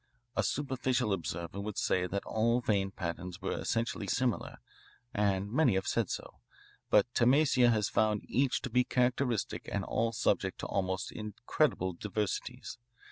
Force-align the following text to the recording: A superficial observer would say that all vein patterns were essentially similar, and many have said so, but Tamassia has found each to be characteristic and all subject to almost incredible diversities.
A 0.35 0.41
superficial 0.41 1.13
observer 1.13 1.61
would 1.61 1.77
say 1.77 2.07
that 2.07 2.25
all 2.25 2.59
vein 2.59 2.89
patterns 2.89 3.39
were 3.39 3.55
essentially 3.59 4.07
similar, 4.07 4.57
and 5.13 5.51
many 5.51 5.75
have 5.75 5.85
said 5.85 6.09
so, 6.09 6.39
but 6.89 7.13
Tamassia 7.13 7.69
has 7.69 7.87
found 7.87 8.23
each 8.27 8.63
to 8.63 8.71
be 8.71 8.83
characteristic 8.83 9.69
and 9.71 9.83
all 9.83 10.11
subject 10.11 10.57
to 10.61 10.65
almost 10.65 11.11
incredible 11.11 11.93
diversities. 11.93 12.79